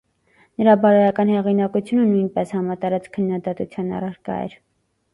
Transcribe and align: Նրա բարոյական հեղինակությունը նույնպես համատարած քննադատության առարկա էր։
Նրա 0.61 0.71
բարոյական 0.85 1.33
հեղինակությունը 1.33 2.07
նույնպես 2.15 2.57
համատարած 2.59 3.09
քննադատության 3.21 3.97
առարկա 4.03 4.45
էր։ 4.49 4.61